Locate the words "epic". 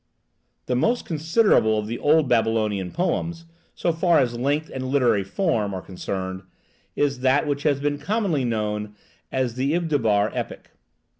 10.33-10.71